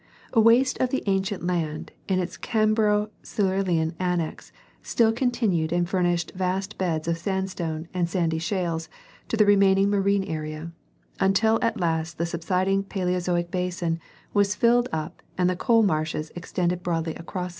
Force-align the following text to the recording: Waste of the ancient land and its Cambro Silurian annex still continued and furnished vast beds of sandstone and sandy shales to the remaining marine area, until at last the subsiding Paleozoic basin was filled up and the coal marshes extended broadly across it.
Waste 0.33 0.79
of 0.79 0.89
the 0.89 1.03
ancient 1.05 1.45
land 1.45 1.91
and 2.09 2.19
its 2.19 2.35
Cambro 2.35 3.11
Silurian 3.21 3.95
annex 3.99 4.51
still 4.81 5.13
continued 5.13 5.71
and 5.71 5.87
furnished 5.87 6.31
vast 6.33 6.75
beds 6.79 7.07
of 7.07 7.19
sandstone 7.19 7.87
and 7.93 8.09
sandy 8.09 8.39
shales 8.39 8.89
to 9.27 9.37
the 9.37 9.45
remaining 9.45 9.91
marine 9.91 10.23
area, 10.23 10.71
until 11.19 11.59
at 11.61 11.79
last 11.79 12.17
the 12.17 12.25
subsiding 12.25 12.83
Paleozoic 12.83 13.51
basin 13.51 13.99
was 14.33 14.55
filled 14.55 14.89
up 14.91 15.21
and 15.37 15.47
the 15.47 15.55
coal 15.55 15.83
marshes 15.83 16.31
extended 16.35 16.81
broadly 16.81 17.13
across 17.13 17.49
it. 17.49 17.49